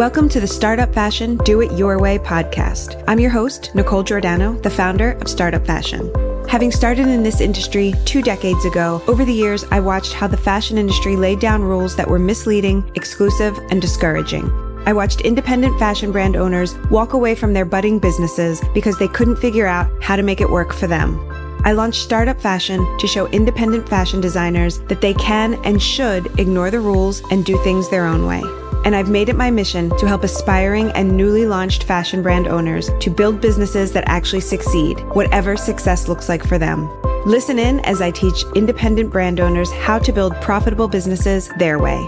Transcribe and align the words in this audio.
Welcome 0.00 0.30
to 0.30 0.40
the 0.40 0.46
Startup 0.46 0.90
Fashion 0.94 1.36
Do 1.44 1.60
It 1.60 1.76
Your 1.76 2.00
Way 2.00 2.16
podcast. 2.16 3.04
I'm 3.06 3.20
your 3.20 3.28
host, 3.28 3.70
Nicole 3.74 4.02
Giordano, 4.02 4.58
the 4.60 4.70
founder 4.70 5.10
of 5.20 5.28
Startup 5.28 5.62
Fashion. 5.66 6.10
Having 6.48 6.72
started 6.72 7.06
in 7.06 7.22
this 7.22 7.42
industry 7.42 7.92
two 8.06 8.22
decades 8.22 8.64
ago, 8.64 9.02
over 9.08 9.26
the 9.26 9.34
years, 9.34 9.64
I 9.70 9.80
watched 9.80 10.14
how 10.14 10.26
the 10.26 10.38
fashion 10.38 10.78
industry 10.78 11.16
laid 11.16 11.38
down 11.38 11.62
rules 11.62 11.96
that 11.96 12.08
were 12.08 12.18
misleading, 12.18 12.90
exclusive, 12.94 13.58
and 13.68 13.82
discouraging. 13.82 14.50
I 14.86 14.94
watched 14.94 15.20
independent 15.20 15.78
fashion 15.78 16.12
brand 16.12 16.34
owners 16.34 16.78
walk 16.90 17.12
away 17.12 17.34
from 17.34 17.52
their 17.52 17.66
budding 17.66 17.98
businesses 17.98 18.62
because 18.72 18.98
they 18.98 19.08
couldn't 19.08 19.36
figure 19.36 19.66
out 19.66 19.90
how 20.02 20.16
to 20.16 20.22
make 20.22 20.40
it 20.40 20.48
work 20.48 20.72
for 20.72 20.86
them. 20.86 21.20
I 21.66 21.72
launched 21.72 22.00
Startup 22.00 22.40
Fashion 22.40 22.80
to 23.00 23.06
show 23.06 23.26
independent 23.26 23.86
fashion 23.86 24.22
designers 24.22 24.78
that 24.84 25.02
they 25.02 25.12
can 25.12 25.62
and 25.66 25.82
should 25.82 26.40
ignore 26.40 26.70
the 26.70 26.80
rules 26.80 27.20
and 27.30 27.44
do 27.44 27.62
things 27.62 27.90
their 27.90 28.06
own 28.06 28.26
way. 28.26 28.42
And 28.82 28.96
I've 28.96 29.10
made 29.10 29.28
it 29.28 29.36
my 29.36 29.50
mission 29.50 29.94
to 29.98 30.08
help 30.08 30.24
aspiring 30.24 30.90
and 30.92 31.14
newly 31.14 31.44
launched 31.44 31.84
fashion 31.84 32.22
brand 32.22 32.48
owners 32.48 32.90
to 33.00 33.10
build 33.10 33.42
businesses 33.42 33.92
that 33.92 34.04
actually 34.06 34.40
succeed, 34.40 34.98
whatever 35.14 35.54
success 35.54 36.08
looks 36.08 36.30
like 36.30 36.42
for 36.42 36.56
them. 36.56 36.88
Listen 37.26 37.58
in 37.58 37.80
as 37.80 38.00
I 38.00 38.10
teach 38.10 38.42
independent 38.54 39.12
brand 39.12 39.38
owners 39.38 39.70
how 39.70 39.98
to 39.98 40.12
build 40.12 40.34
profitable 40.36 40.88
businesses 40.88 41.50
their 41.58 41.78
way. 41.78 42.00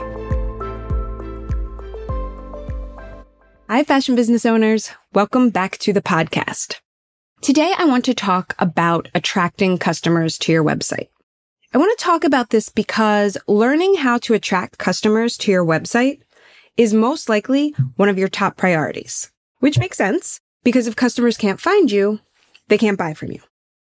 Hi, 3.68 3.84
fashion 3.84 4.16
business 4.16 4.46
owners. 4.46 4.90
Welcome 5.12 5.50
back 5.50 5.76
to 5.78 5.92
the 5.92 6.02
podcast. 6.02 6.80
Today, 7.42 7.74
I 7.76 7.84
want 7.84 8.06
to 8.06 8.14
talk 8.14 8.54
about 8.58 9.08
attracting 9.14 9.76
customers 9.76 10.38
to 10.38 10.52
your 10.52 10.64
website. 10.64 11.08
I 11.74 11.78
want 11.78 11.98
to 11.98 12.04
talk 12.04 12.24
about 12.24 12.50
this 12.50 12.68
because 12.68 13.36
learning 13.46 13.96
how 13.96 14.18
to 14.18 14.34
attract 14.34 14.78
customers 14.78 15.36
to 15.38 15.50
your 15.50 15.64
website 15.64 16.20
is 16.76 16.94
most 16.94 17.28
likely 17.28 17.74
one 17.96 18.08
of 18.08 18.18
your 18.18 18.28
top 18.28 18.56
priorities, 18.56 19.30
which 19.60 19.78
makes 19.78 19.96
sense 19.96 20.40
because 20.64 20.86
if 20.86 20.96
customers 20.96 21.36
can't 21.36 21.60
find 21.60 21.90
you, 21.90 22.20
they 22.68 22.78
can't 22.78 22.98
buy 22.98 23.14
from 23.14 23.32
you. 23.32 23.40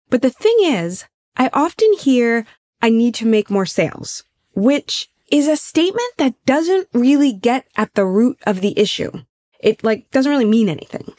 But 0.09 0.23
the 0.23 0.31
thing 0.31 0.57
is, 0.63 1.05
I 1.37 1.51
often 1.53 1.93
hear 1.95 2.47
I 2.83 2.91
need 2.91 3.15
to 3.17 3.27
make 3.27 3.51
more 3.51 3.67
sales, 3.67 4.25
which 4.55 5.09
is 5.31 5.47
a 5.47 5.57
statement 5.57 6.13
that 6.19 6.35
doesn't 6.45 6.89
really 6.93 7.33
get 7.33 7.67
at 7.77 7.95
the 7.95 8.05
root 8.05 8.39
of 8.47 8.61
the 8.61 8.79
issue. 8.79 9.13
It 9.61 9.85
like 9.85 10.11
doesn't 10.11 10.31
really 10.31 10.45
mean 10.45 10.69
anything. 10.69 11.13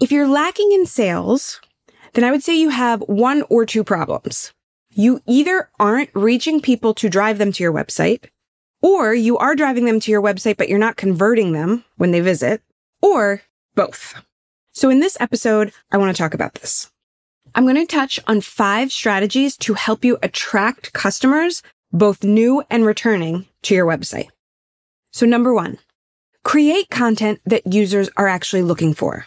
If 0.00 0.12
you're 0.12 0.28
lacking 0.28 0.70
in 0.72 0.86
sales, 0.86 1.60
then 2.14 2.24
I 2.24 2.30
would 2.30 2.42
say 2.42 2.58
you 2.58 2.70
have 2.70 3.00
one 3.02 3.42
or 3.50 3.66
two 3.66 3.84
problems. 3.84 4.52
You 4.92 5.20
either 5.26 5.70
aren't 5.78 6.10
reaching 6.14 6.60
people 6.60 6.94
to 6.94 7.08
drive 7.08 7.38
them 7.38 7.52
to 7.52 7.62
your 7.62 7.72
website, 7.72 8.28
or 8.82 9.14
you 9.14 9.38
are 9.38 9.54
driving 9.54 9.84
them 9.84 10.00
to 10.00 10.10
your 10.10 10.22
website, 10.22 10.56
but 10.56 10.68
you're 10.68 10.78
not 10.78 10.96
converting 10.96 11.52
them 11.52 11.84
when 11.96 12.10
they 12.10 12.20
visit, 12.20 12.62
or 13.02 13.42
both. 13.74 14.14
So 14.72 14.88
in 14.88 15.00
this 15.00 15.16
episode, 15.20 15.72
I 15.90 15.96
want 15.96 16.14
to 16.14 16.22
talk 16.22 16.34
about 16.34 16.54
this. 16.54 16.90
I'm 17.54 17.64
going 17.64 17.76
to 17.76 17.86
touch 17.86 18.20
on 18.26 18.40
five 18.40 18.92
strategies 18.92 19.56
to 19.58 19.74
help 19.74 20.04
you 20.04 20.18
attract 20.22 20.92
customers, 20.92 21.62
both 21.92 22.22
new 22.22 22.62
and 22.70 22.86
returning 22.86 23.46
to 23.62 23.74
your 23.74 23.86
website. 23.86 24.28
So 25.12 25.26
number 25.26 25.52
one, 25.52 25.78
create 26.44 26.88
content 26.90 27.40
that 27.44 27.66
users 27.66 28.08
are 28.16 28.28
actually 28.28 28.62
looking 28.62 28.94
for. 28.94 29.26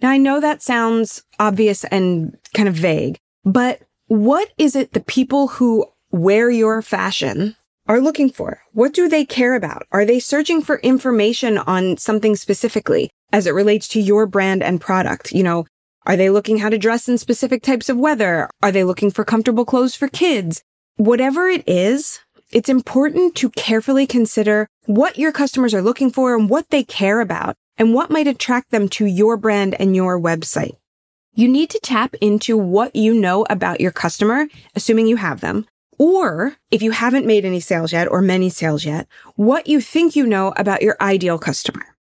Now 0.00 0.10
I 0.10 0.18
know 0.18 0.40
that 0.40 0.62
sounds 0.62 1.24
obvious 1.40 1.84
and 1.84 2.36
kind 2.54 2.68
of 2.68 2.74
vague, 2.74 3.18
but 3.44 3.82
what 4.06 4.48
is 4.56 4.76
it 4.76 4.92
the 4.92 5.00
people 5.00 5.48
who 5.48 5.86
wear 6.12 6.48
your 6.48 6.80
fashion 6.82 7.56
are 7.88 8.00
looking 8.00 8.30
for? 8.30 8.62
What 8.72 8.92
do 8.92 9.08
they 9.08 9.24
care 9.24 9.54
about? 9.54 9.86
Are 9.92 10.04
they 10.04 10.18
searching 10.18 10.62
for 10.62 10.78
information 10.78 11.58
on 11.58 11.96
something 11.96 12.36
specifically 12.36 13.10
as 13.32 13.46
it 13.46 13.54
relates 13.54 13.88
to 13.88 14.00
your 14.00 14.26
brand 14.26 14.62
and 14.62 14.80
product? 14.80 15.32
You 15.32 15.42
know, 15.42 15.66
are 16.04 16.16
they 16.16 16.30
looking 16.30 16.58
how 16.58 16.68
to 16.68 16.78
dress 16.78 17.08
in 17.08 17.18
specific 17.18 17.62
types 17.62 17.88
of 17.88 17.96
weather? 17.96 18.48
Are 18.62 18.72
they 18.72 18.84
looking 18.84 19.10
for 19.10 19.24
comfortable 19.24 19.64
clothes 19.64 19.94
for 19.94 20.08
kids? 20.08 20.62
Whatever 20.96 21.48
it 21.48 21.68
is, 21.68 22.20
it's 22.52 22.68
important 22.68 23.34
to 23.36 23.50
carefully 23.50 24.06
consider 24.06 24.68
what 24.86 25.18
your 25.18 25.32
customers 25.32 25.74
are 25.74 25.82
looking 25.82 26.10
for 26.10 26.36
and 26.36 26.48
what 26.48 26.70
they 26.70 26.84
care 26.84 27.20
about 27.20 27.56
and 27.76 27.92
what 27.92 28.10
might 28.10 28.26
attract 28.26 28.70
them 28.70 28.88
to 28.88 29.04
your 29.04 29.36
brand 29.36 29.74
and 29.78 29.94
your 29.94 30.18
website. 30.18 30.76
You 31.34 31.48
need 31.48 31.70
to 31.70 31.80
tap 31.82 32.14
into 32.22 32.56
what 32.56 32.96
you 32.96 33.12
know 33.12 33.44
about 33.50 33.80
your 33.80 33.90
customer, 33.90 34.46
assuming 34.74 35.06
you 35.06 35.16
have 35.16 35.40
them, 35.40 35.66
or 35.98 36.56
if 36.70 36.82
you 36.82 36.90
haven't 36.90 37.26
made 37.26 37.44
any 37.44 37.60
sales 37.60 37.92
yet 37.92 38.08
or 38.08 38.22
many 38.22 38.48
sales 38.48 38.84
yet, 38.84 39.06
what 39.34 39.66
you 39.66 39.80
think 39.80 40.16
you 40.16 40.26
know 40.26 40.52
about 40.56 40.82
your 40.82 40.96
ideal 41.00 41.38
customer. 41.38 41.96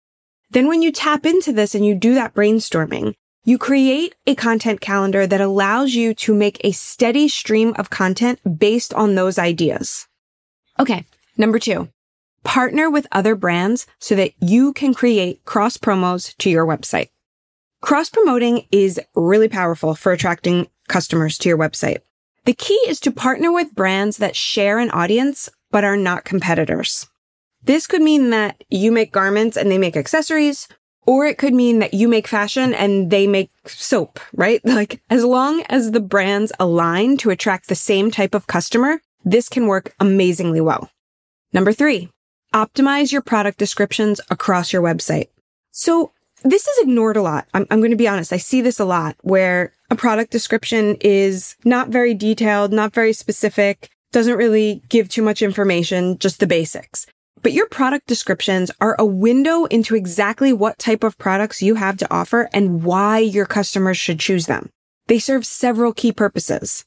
Then 0.51 0.69
when 0.69 0.83
you 0.83 0.93
tap 0.93 1.25
into 1.25 1.53
this 1.53 1.75
and 1.75 1.85
you 1.85 1.95
do 1.95 2.15
that 2.15 2.35
brainstorming, 2.35 3.15
you 3.45 3.59
create 3.59 4.15
a 4.27 4.35
content 4.35 4.81
calendar 4.81 5.27
that 5.27 5.41
allows 5.41 5.95
you 5.95 6.15
to 6.15 6.35
make 6.35 6.61
a 6.63 6.73
steady 6.73 7.29
stream 7.29 7.75
of 7.77 7.91
content 7.91 8.39
based 8.59 8.95
on 8.95 9.15
those 9.15 9.39
ideas. 9.39 10.07
Okay. 10.79 11.05
Number 11.37 11.59
two, 11.59 11.89
partner 12.45 12.91
with 12.91 13.07
other 13.11 13.35
brands 13.35 13.87
so 13.99 14.15
that 14.15 14.33
you 14.41 14.73
can 14.73 14.95
create 14.95 15.45
cross 15.45 15.77
promos 15.77 16.37
to 16.39 16.51
your 16.51 16.67
website. 16.67 17.09
Cross 17.81 18.11
promoting 18.11 18.67
is 18.71 19.01
really 19.17 19.49
powerful 19.49 19.95
for 19.95 20.13
attracting 20.13 20.69
customers 20.89 21.37
to 21.39 21.49
your 21.49 21.59
website. 21.59 21.99
The 22.45 22.55
key 22.55 22.81
is 22.89 22.99
to 23.01 23.13
partner 23.13 23.53
with 23.53 23.75
brands 23.75 24.17
that 24.17 24.35
share 24.35 24.79
an 24.79 24.91
audience, 24.91 25.49
but 25.71 25.85
are 25.85 25.97
not 25.97 26.25
competitors. 26.25 27.09
This 27.63 27.87
could 27.87 28.03
mean 28.03 28.31
that 28.31 28.65
you 28.69 28.91
make 28.91 29.13
garments 29.13 29.57
and 29.57 29.71
they 29.71 29.79
make 29.79 29.97
accessories, 29.97 30.67
or 31.07 31.25
it 31.25 31.39
could 31.39 31.55
mean 31.55 31.79
that 31.79 31.95
you 31.95 32.09
make 32.09 32.27
fashion 32.27 32.75
and 32.75 33.11
they 33.11 33.29
make 33.29 33.51
soap, 33.67 34.19
right? 34.35 34.61
Like, 34.65 35.01
as 35.09 35.25
long 35.25 35.63
as 35.69 35.93
the 35.93 36.01
brands 36.01 36.53
align 36.59 37.17
to 37.19 37.31
attract 37.31 37.69
the 37.69 37.77
same 37.77 38.11
type 38.11 38.35
of 38.35 38.49
customer, 38.49 39.01
this 39.25 39.49
can 39.49 39.69
work 39.69 39.95
amazingly 40.01 40.61
well. 40.61 40.91
Number 41.53 41.73
three, 41.73 42.09
optimize 42.53 43.13
your 43.13 43.23
product 43.23 43.59
descriptions 43.59 44.21
across 44.31 44.73
your 44.73 44.83
website. 44.83 45.29
So 45.71 46.11
this 46.43 46.67
is 46.67 46.83
ignored 46.83 47.17
a 47.17 47.23
lot. 47.23 47.47
I'm, 47.55 47.67
I'm 47.71 47.79
going 47.79 47.93
to 47.93 47.97
be 47.97 48.09
honest. 48.09 48.33
I 48.33 48.39
see 48.39 48.61
this 48.61 48.81
a 48.81 48.85
lot 48.85 49.17
where 49.21 49.73
a 49.93 49.95
product 49.95 50.31
description 50.31 50.97
is 51.03 51.55
not 51.67 51.91
very 51.91 52.15
detailed, 52.15 52.73
not 52.73 52.95
very 52.95 53.13
specific, 53.13 53.91
doesn't 54.11 54.39
really 54.39 54.81
give 54.89 55.07
too 55.07 55.21
much 55.21 55.43
information, 55.43 56.19
just 56.19 56.41
the 56.41 56.47
basics. 56.47 57.05
But 57.43 57.53
your 57.53 57.67
product 57.67 58.07
descriptions 58.07 58.71
are 58.81 58.97
a 58.99 59.05
window 59.05 59.67
into 59.67 59.95
exactly 59.95 60.51
what 60.51 60.79
type 60.79 61.05
of 61.05 61.19
products 61.19 61.61
you 61.61 61.75
have 61.75 61.99
to 61.99 62.11
offer 62.11 62.49
and 62.55 62.83
why 62.83 63.19
your 63.19 63.45
customers 63.45 63.99
should 63.99 64.19
choose 64.19 64.47
them. 64.47 64.71
They 65.09 65.19
serve 65.19 65.45
several 65.45 65.93
key 65.93 66.11
purposes. 66.13 66.87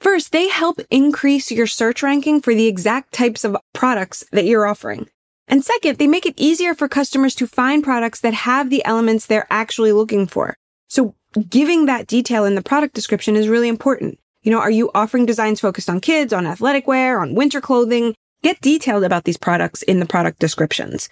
First, 0.00 0.30
they 0.30 0.48
help 0.48 0.78
increase 0.92 1.50
your 1.50 1.66
search 1.66 2.04
ranking 2.04 2.40
for 2.40 2.54
the 2.54 2.68
exact 2.68 3.12
types 3.12 3.42
of 3.42 3.56
products 3.72 4.24
that 4.30 4.44
you're 4.44 4.66
offering. 4.66 5.08
And 5.48 5.64
second, 5.64 5.98
they 5.98 6.06
make 6.06 6.24
it 6.24 6.34
easier 6.36 6.72
for 6.72 6.86
customers 6.86 7.34
to 7.34 7.48
find 7.48 7.82
products 7.82 8.20
that 8.20 8.34
have 8.34 8.70
the 8.70 8.84
elements 8.84 9.26
they're 9.26 9.48
actually 9.50 9.90
looking 9.90 10.28
for. 10.28 10.54
So 10.88 11.16
giving 11.48 11.86
that 11.86 12.06
detail 12.06 12.44
in 12.44 12.54
the 12.54 12.62
product 12.62 12.94
description 12.94 13.36
is 13.36 13.48
really 13.48 13.68
important. 13.68 14.18
You 14.42 14.50
know, 14.50 14.60
are 14.60 14.70
you 14.70 14.90
offering 14.94 15.26
designs 15.26 15.60
focused 15.60 15.88
on 15.88 16.00
kids, 16.00 16.32
on 16.32 16.46
athletic 16.46 16.86
wear, 16.86 17.20
on 17.20 17.34
winter 17.34 17.60
clothing? 17.60 18.14
Get 18.42 18.60
detailed 18.60 19.04
about 19.04 19.24
these 19.24 19.38
products 19.38 19.82
in 19.82 20.00
the 20.00 20.06
product 20.06 20.38
descriptions. 20.38 21.08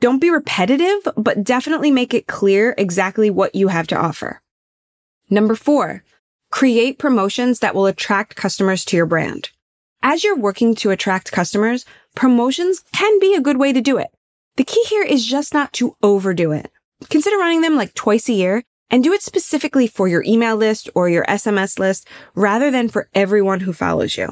Don't 0.00 0.20
be 0.20 0.30
repetitive, 0.30 1.08
but 1.16 1.42
definitely 1.42 1.90
make 1.90 2.12
it 2.12 2.26
clear 2.26 2.74
exactly 2.76 3.30
what 3.30 3.54
you 3.54 3.68
have 3.68 3.86
to 3.86 3.96
offer. 3.96 4.42
Number 5.30 5.54
four, 5.54 6.04
create 6.50 6.98
promotions 6.98 7.60
that 7.60 7.74
will 7.74 7.86
attract 7.86 8.36
customers 8.36 8.84
to 8.84 8.96
your 8.96 9.06
brand. 9.06 9.50
As 10.02 10.22
you're 10.22 10.36
working 10.36 10.74
to 10.76 10.90
attract 10.90 11.32
customers, 11.32 11.86
promotions 12.14 12.84
can 12.92 13.18
be 13.18 13.34
a 13.34 13.40
good 13.40 13.56
way 13.56 13.72
to 13.72 13.80
do 13.80 13.96
it. 13.96 14.08
The 14.56 14.64
key 14.64 14.84
here 14.90 15.02
is 15.02 15.24
just 15.24 15.54
not 15.54 15.72
to 15.74 15.96
overdo 16.02 16.52
it. 16.52 16.70
Consider 17.08 17.38
running 17.38 17.62
them 17.62 17.76
like 17.76 17.94
twice 17.94 18.28
a 18.28 18.34
year 18.34 18.62
and 18.90 19.02
do 19.02 19.12
it 19.12 19.22
specifically 19.22 19.86
for 19.86 20.08
your 20.08 20.22
email 20.24 20.56
list 20.56 20.88
or 20.94 21.08
your 21.08 21.24
SMS 21.24 21.78
list 21.78 22.08
rather 22.34 22.70
than 22.70 22.88
for 22.88 23.08
everyone 23.14 23.60
who 23.60 23.72
follows 23.72 24.16
you. 24.16 24.28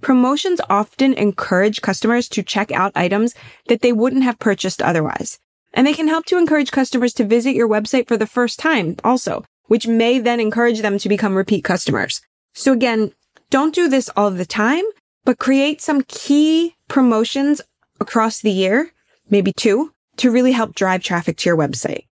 Promotions 0.00 0.60
often 0.68 1.14
encourage 1.14 1.82
customers 1.82 2.28
to 2.28 2.42
check 2.42 2.70
out 2.72 2.92
items 2.94 3.34
that 3.68 3.80
they 3.80 3.92
wouldn't 3.92 4.24
have 4.24 4.38
purchased 4.38 4.82
otherwise. 4.82 5.38
And 5.72 5.86
they 5.86 5.94
can 5.94 6.08
help 6.08 6.26
to 6.26 6.38
encourage 6.38 6.70
customers 6.70 7.12
to 7.14 7.24
visit 7.24 7.54
your 7.54 7.68
website 7.68 8.08
for 8.08 8.16
the 8.16 8.26
first 8.26 8.58
time 8.58 8.96
also, 9.04 9.44
which 9.66 9.86
may 9.86 10.18
then 10.18 10.40
encourage 10.40 10.80
them 10.80 10.98
to 10.98 11.08
become 11.08 11.34
repeat 11.34 11.64
customers. 11.64 12.20
So 12.54 12.72
again, 12.72 13.12
don't 13.50 13.74
do 13.74 13.88
this 13.88 14.10
all 14.16 14.30
the 14.30 14.46
time, 14.46 14.84
but 15.24 15.38
create 15.38 15.80
some 15.80 16.02
key 16.02 16.74
promotions 16.88 17.60
across 18.00 18.40
the 18.40 18.50
year, 18.50 18.92
maybe 19.28 19.52
two, 19.56 19.92
to 20.18 20.30
really 20.30 20.52
help 20.52 20.74
drive 20.74 21.02
traffic 21.02 21.36
to 21.38 21.48
your 21.48 21.56
website. 21.56 22.06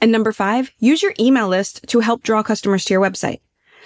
And 0.00 0.10
number 0.10 0.32
five, 0.32 0.70
use 0.78 1.02
your 1.02 1.14
email 1.20 1.48
list 1.48 1.86
to 1.88 2.00
help 2.00 2.22
draw 2.22 2.42
customers 2.42 2.84
to 2.86 2.94
your 2.94 3.02
website. 3.02 3.40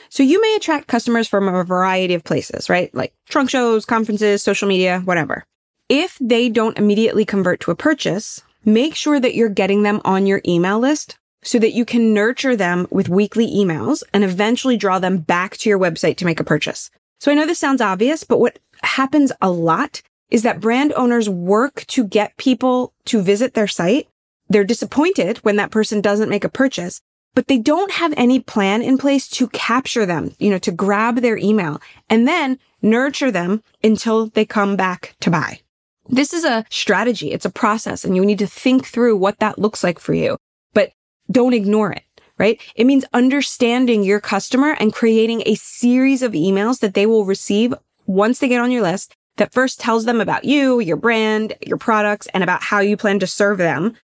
So 0.09 0.23
you 0.23 0.41
may 0.41 0.55
attract 0.57 0.87
customers 0.87 1.27
from 1.27 1.49
a 1.49 1.65
variety 1.65 2.15
of 2.15 2.25
places, 2.25 2.71
right? 2.71 2.95
Like 2.95 3.15
trunk 3.29 3.51
shows, 3.51 3.85
conferences, 3.85 4.43
social 4.43 4.69
media, 4.69 5.01
whatever. 5.05 5.45
If 5.89 6.17
they 6.21 6.49
don't 6.49 6.79
immediately 6.79 7.25
convert 7.25 7.61
to 7.61 7.71
a 7.71 7.77
purchase, 7.77 8.43
make 8.65 8.95
sure 8.95 9.19
that 9.19 9.35
you're 9.35 9.49
getting 9.49 9.83
them 9.83 10.01
on 10.05 10.27
your 10.27 10.41
email 10.47 10.79
list 10.79 11.19
so 11.43 11.59
that 11.59 11.73
you 11.73 11.85
can 11.85 12.15
nurture 12.15 12.57
them 12.57 12.87
with 12.91 13.09
weekly 13.09 13.47
emails 13.47 14.03
and 14.13 14.25
eventually 14.25 14.77
draw 14.77 14.99
them 14.99 15.19
back 15.19 15.57
to 15.59 15.69
your 15.69 15.79
website 15.79 16.17
to 16.17 16.25
make 16.25 16.41
a 16.41 16.45
purchase. 16.45 16.91
So 17.21 17.31
I 17.31 17.35
know 17.35 17.47
this 17.47 17.59
sounds 17.59 17.81
obvious, 17.81 18.25
but 18.25 18.41
what 18.41 18.59
happens 18.83 19.33
a 19.41 19.51
lot 19.51 20.01
is 20.31 20.43
that 20.43 20.61
brand 20.61 20.93
owners 20.95 21.29
work 21.29 21.85
to 21.89 22.05
get 22.05 22.37
people 22.39 22.93
to 23.07 23.21
visit 23.21 23.55
their 23.55 23.69
site. 23.69 24.09
They're 24.49 24.65
disappointed 24.65 25.39
when 25.39 25.57
that 25.57 25.71
person 25.71 26.01
doesn't 26.01 26.29
make 26.29 26.45
a 26.45 26.49
purchase, 26.49 27.01
but 27.35 27.49
they 27.49 27.59
don't 27.59 27.93
have 27.93 28.15
any 28.17 28.41
plan 28.41 28.83
in 28.83 28.99
place 28.99 29.29
to 29.29 29.49
capture 29.49 30.07
them, 30.07 30.35
you 30.39 30.51
know, 30.51 30.59
to 30.59 30.73
grab 30.73 31.17
their 31.17 31.37
email 31.37 31.81
and 32.09 32.29
then 32.29 32.59
nurture 32.83 33.31
them 33.31 33.63
until 33.83 34.27
they 34.29 34.45
come 34.45 34.77
back 34.77 35.17
to 35.21 35.31
buy. 35.31 35.61
This 36.09 36.33
is 36.35 36.45
a 36.45 36.65
strategy. 36.69 37.33
It's 37.33 37.47
a 37.47 37.51
process 37.51 38.05
and 38.05 38.15
you 38.15 38.25
need 38.25 38.39
to 38.39 38.47
think 38.47 38.87
through 38.87 39.17
what 39.17 39.39
that 39.39 39.59
looks 39.59 39.83
like 39.83 39.99
for 39.99 40.15
you, 40.15 40.37
but 40.75 40.93
don't 41.31 41.55
ignore 41.55 41.93
it, 41.93 42.05
right? 42.39 42.61
It 42.77 42.85
means 42.85 43.05
understanding 43.13 44.05
your 44.05 44.21
customer 44.21 44.77
and 44.79 44.93
creating 44.93 45.43
a 45.47 45.55
series 45.55 46.23
of 46.23 46.33
emails 46.33 46.81
that 46.81 46.95
they 46.95 47.07
will 47.07 47.25
receive 47.25 47.75
once 48.07 48.39
they 48.39 48.49
get 48.49 48.61
on 48.61 48.71
your 48.71 48.83
list 48.83 49.15
that 49.37 49.53
first 49.53 49.81
tells 49.81 50.05
them 50.05 50.21
about 50.21 50.45
you, 50.45 50.79
your 50.79 50.97
brand, 50.97 51.55
your 51.67 51.79
products, 51.79 52.29
and 52.35 52.45
about 52.45 52.63
how 52.63 52.81
you 52.81 52.97
plan 52.97 53.19
to 53.19 53.27
serve 53.27 53.59
them 53.59 53.97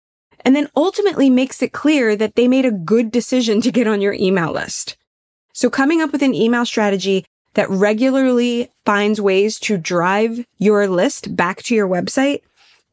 and 0.46 0.56
then 0.56 0.70
ultimately 0.76 1.30
makes 1.30 1.62
it 1.62 1.74
clear 1.74 2.16
that 2.16 2.36
they 2.36 2.48
made 2.48 2.66
a 2.66 2.72
good 2.72 3.12
decision 3.12 3.62
to 3.62 3.72
get 3.72 3.88
on 3.88 4.02
your 4.02 4.14
email 4.14 4.52
list. 4.52 4.98
So 5.54 5.70
coming 5.70 6.02
up 6.02 6.12
with 6.12 6.24
an 6.24 6.36
email 6.36 6.66
strategy 6.66 7.26
that 7.56 7.70
regularly 7.70 8.72
finds 8.86 9.20
ways 9.20 9.60
to 9.60 9.78
drive 9.78 10.46
your 10.58 10.88
list 10.88 11.36
back 11.36 11.64
to 11.64 11.76
your 11.76 11.88
website 11.88 12.42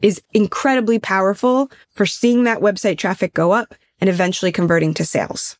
is 0.02 0.22
incredibly 0.34 0.98
powerful 0.98 1.70
for 1.92 2.06
seeing 2.06 2.44
that 2.44 2.60
website 2.60 2.98
traffic 2.98 3.34
go 3.34 3.52
up 3.52 3.74
and 4.00 4.10
eventually 4.10 4.52
converting 4.52 4.94
to 4.94 5.04
sales. 5.04 5.56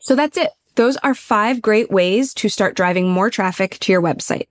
So 0.00 0.14
that's 0.14 0.36
it. 0.36 0.50
Those 0.76 0.96
are 0.98 1.14
five 1.14 1.60
great 1.60 1.90
ways 1.90 2.32
to 2.34 2.48
start 2.48 2.76
driving 2.76 3.10
more 3.10 3.30
traffic 3.30 3.78
to 3.80 3.92
your 3.92 4.02
website. 4.02 4.46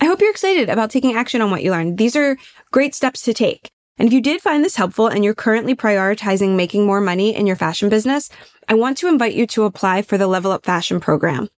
I 0.00 0.06
hope 0.06 0.20
you're 0.20 0.30
excited 0.30 0.68
about 0.68 0.90
taking 0.90 1.14
action 1.14 1.42
on 1.42 1.50
what 1.50 1.62
you 1.62 1.70
learned. 1.70 1.98
These 1.98 2.16
are 2.16 2.36
great 2.70 2.94
steps 2.94 3.22
to 3.22 3.34
take. 3.34 3.70
And 4.00 4.06
if 4.06 4.14
you 4.14 4.22
did 4.22 4.40
find 4.40 4.64
this 4.64 4.76
helpful 4.76 5.08
and 5.08 5.22
you're 5.22 5.34
currently 5.34 5.74
prioritizing 5.74 6.56
making 6.56 6.86
more 6.86 7.02
money 7.02 7.36
in 7.36 7.46
your 7.46 7.54
fashion 7.54 7.90
business, 7.90 8.30
I 8.66 8.72
want 8.72 8.96
to 8.96 9.08
invite 9.08 9.34
you 9.34 9.46
to 9.48 9.64
apply 9.64 10.00
for 10.00 10.16
the 10.16 10.26
Level 10.26 10.52
Up 10.52 10.64
Fashion 10.64 11.00
program. 11.00 11.50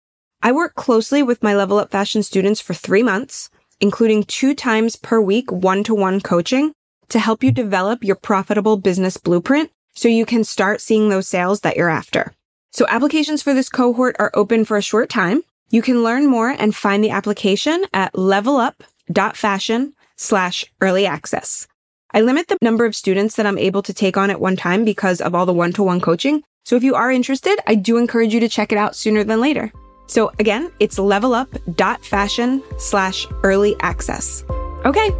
I 0.40 0.50
work 0.52 0.74
closely 0.74 1.22
with 1.22 1.42
my 1.42 1.54
Level 1.54 1.78
Up 1.78 1.90
Fashion 1.90 2.22
students 2.22 2.58
for 2.58 2.72
three 2.72 3.02
months, 3.02 3.50
including 3.78 4.24
two 4.24 4.54
times 4.54 4.96
per 4.96 5.20
week 5.20 5.52
one-to-one 5.52 6.22
coaching 6.22 6.72
to 7.10 7.18
help 7.18 7.44
you 7.44 7.52
develop 7.52 8.02
your 8.02 8.16
profitable 8.16 8.78
business 8.78 9.18
blueprint 9.18 9.70
so 9.94 10.08
you 10.08 10.24
can 10.24 10.42
start 10.42 10.80
seeing 10.80 11.10
those 11.10 11.28
sales 11.28 11.60
that 11.60 11.76
you're 11.76 11.90
after. 11.90 12.32
So 12.72 12.86
applications 12.88 13.42
for 13.42 13.52
this 13.52 13.68
cohort 13.68 14.16
are 14.18 14.30
open 14.32 14.64
for 14.64 14.78
a 14.78 14.82
short 14.82 15.10
time. 15.10 15.42
You 15.68 15.82
can 15.82 16.02
learn 16.02 16.24
more 16.24 16.48
and 16.48 16.74
find 16.74 17.04
the 17.04 17.10
application 17.10 17.84
at 17.92 18.14
levelup.fashion 18.14 19.92
slash 20.16 20.64
early 20.80 21.04
access. 21.04 21.66
I 22.12 22.20
limit 22.22 22.48
the 22.48 22.58
number 22.60 22.84
of 22.84 22.96
students 22.96 23.36
that 23.36 23.46
I'm 23.46 23.58
able 23.58 23.82
to 23.82 23.94
take 23.94 24.16
on 24.16 24.30
at 24.30 24.40
one 24.40 24.56
time 24.56 24.84
because 24.84 25.20
of 25.20 25.34
all 25.34 25.46
the 25.46 25.52
one-to-one 25.52 26.00
coaching. 26.00 26.42
So 26.64 26.76
if 26.76 26.82
you 26.82 26.94
are 26.94 27.10
interested, 27.10 27.58
I 27.66 27.76
do 27.76 27.96
encourage 27.96 28.34
you 28.34 28.40
to 28.40 28.48
check 28.48 28.72
it 28.72 28.78
out 28.78 28.96
sooner 28.96 29.24
than 29.24 29.40
later. 29.40 29.72
So 30.06 30.32
again, 30.38 30.72
it's 30.80 30.98
levelup.fashion 30.98 32.62
slash 32.78 33.26
early 33.44 33.76
access. 33.80 34.44
Okay. 34.84 35.10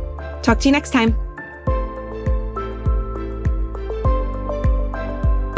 Talk 0.43 0.59
to 0.61 0.69
you 0.69 0.73
next 0.73 0.91
time. 0.91 1.17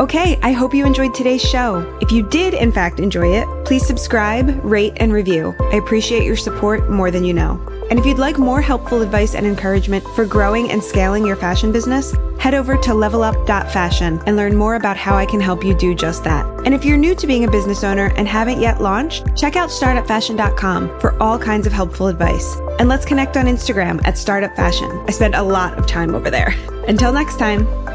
Okay, 0.02 0.36
I 0.42 0.50
hope 0.50 0.74
you 0.74 0.84
enjoyed 0.84 1.14
today's 1.14 1.40
show. 1.40 1.96
If 2.02 2.10
you 2.10 2.28
did, 2.28 2.54
in 2.54 2.72
fact, 2.72 2.98
enjoy 2.98 3.36
it, 3.36 3.46
please 3.64 3.86
subscribe, 3.86 4.58
rate, 4.64 4.94
and 4.96 5.12
review. 5.12 5.54
I 5.70 5.76
appreciate 5.76 6.24
your 6.24 6.34
support 6.34 6.90
more 6.90 7.12
than 7.12 7.24
you 7.24 7.32
know. 7.32 7.64
And 7.88 8.00
if 8.00 8.04
you'd 8.04 8.18
like 8.18 8.36
more 8.36 8.60
helpful 8.60 9.00
advice 9.00 9.36
and 9.36 9.46
encouragement 9.46 10.04
for 10.16 10.26
growing 10.26 10.72
and 10.72 10.82
scaling 10.82 11.24
your 11.24 11.36
fashion 11.36 11.70
business, 11.70 12.16
head 12.40 12.52
over 12.52 12.76
to 12.76 12.90
levelup.fashion 12.90 14.20
and 14.26 14.36
learn 14.36 14.56
more 14.56 14.74
about 14.74 14.96
how 14.96 15.14
I 15.14 15.24
can 15.24 15.40
help 15.40 15.64
you 15.64 15.72
do 15.72 15.94
just 15.94 16.24
that. 16.24 16.46
And 16.64 16.74
if 16.74 16.84
you're 16.84 16.96
new 16.96 17.14
to 17.14 17.26
being 17.28 17.44
a 17.44 17.50
business 17.50 17.84
owner 17.84 18.12
and 18.16 18.26
haven't 18.26 18.60
yet 18.60 18.80
launched, 18.80 19.36
check 19.36 19.54
out 19.54 19.70
startupfashion.com 19.70 20.98
for 20.98 21.14
all 21.22 21.38
kinds 21.38 21.64
of 21.64 21.72
helpful 21.72 22.08
advice. 22.08 22.56
And 22.80 22.88
let's 22.88 23.04
connect 23.04 23.36
on 23.36 23.46
Instagram 23.46 24.04
at 24.04 24.14
startupfashion. 24.14 25.08
I 25.08 25.12
spend 25.12 25.36
a 25.36 25.44
lot 25.44 25.78
of 25.78 25.86
time 25.86 26.16
over 26.16 26.28
there. 26.28 26.52
Until 26.88 27.12
next 27.12 27.38
time. 27.38 27.91